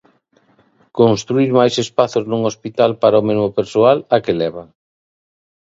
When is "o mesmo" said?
3.21-3.49